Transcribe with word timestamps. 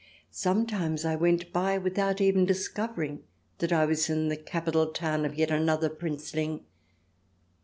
Sometimes 0.31 1.05
I 1.05 1.15
went 1.15 1.53
by 1.53 1.77
without 1.77 2.19
even 2.19 2.43
discovering 2.43 3.23
that 3.59 3.71
I 3.71 3.85
was 3.85 4.09
in 4.09 4.29
the 4.29 4.35
capital 4.35 4.87
town 4.87 5.25
of 5.25 5.35
yet 5.35 5.51
another 5.51 5.89
Princeling. 5.89 6.65